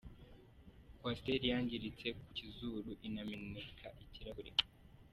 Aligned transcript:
Coaster 0.99 1.41
yangiritse 1.51 2.07
ku 2.17 2.25
kizuru 2.37 2.91
inameneka 3.07 3.87
ikirahuri. 4.05 4.51